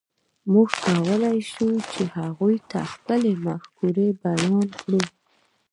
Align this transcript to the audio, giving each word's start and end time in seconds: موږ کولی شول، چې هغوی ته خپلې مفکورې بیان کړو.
موږ 0.51 0.69
کولی 0.83 1.37
شول، 1.51 1.77
چې 1.93 2.03
هغوی 2.17 2.55
ته 2.69 2.79
خپلې 2.93 3.31
مفکورې 3.45 4.07
بیان 4.23 4.63
کړو. 4.79 5.01